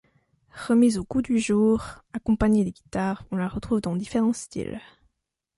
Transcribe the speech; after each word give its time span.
Remise 0.67 0.97
au 0.97 1.03
goût 1.03 1.21
du 1.21 1.37
jour, 1.37 1.83
accompagnée 2.13 2.65
de 2.65 2.71
guitare, 2.71 3.23
on 3.29 3.37
la 3.37 3.47
retrouve 3.47 3.81
dans 3.81 3.95
différents 3.95 4.33
styles. 4.33 4.81